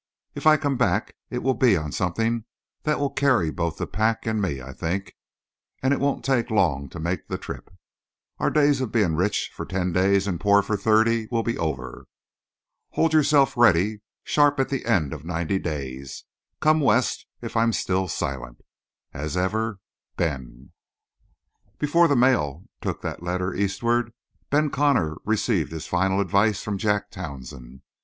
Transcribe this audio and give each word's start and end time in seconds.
If 0.33 0.47
I 0.47 0.57
come 0.57 0.77
back 0.77 1.15
it 1.29 1.43
will 1.43 1.53
be 1.53 1.77
on 1.77 1.91
something 1.91 2.45
that 2.85 2.99
will 2.99 3.11
carry 3.11 3.51
both 3.51 3.77
the 3.77 3.85
pack 3.85 4.25
and 4.25 4.41
me, 4.41 4.59
I 4.59 4.73
think, 4.73 5.15
and 5.83 5.93
it 5.93 5.99
won't 5.99 6.25
take 6.25 6.49
long 6.49 6.89
to 6.89 6.99
make 6.99 7.27
the 7.27 7.37
trip. 7.37 7.69
Our 8.39 8.49
days 8.49 8.81
of 8.81 8.91
being 8.91 9.13
rich 9.15 9.51
for 9.53 9.63
ten 9.63 9.93
days 9.93 10.25
and 10.25 10.39
poor 10.39 10.63
for 10.63 10.75
thirty 10.75 11.27
will 11.29 11.43
be 11.43 11.55
over. 11.55 12.07
Hold 12.93 13.13
yourself 13.13 13.55
ready; 13.55 14.01
sharp 14.23 14.59
at 14.59 14.69
the 14.69 14.87
end 14.87 15.13
of 15.13 15.23
ninety 15.23 15.59
days, 15.59 16.23
come 16.61 16.79
West 16.81 17.27
if 17.39 17.55
I'm 17.55 17.71
still 17.71 18.07
silent. 18.07 18.61
As 19.13 19.37
ever, 19.37 19.81
BEN. 20.17 20.71
Before 21.77 22.07
the 22.07 22.15
mail 22.15 22.63
took 22.81 23.03
that 23.03 23.21
letter 23.21 23.53
eastward, 23.53 24.13
Ben 24.49 24.71
Connor 24.71 25.17
received 25.25 25.71
his 25.71 25.85
final 25.85 26.19
advice 26.19 26.63
from 26.63 26.79
Jack 26.79 27.11
Townsend. 27.11 27.83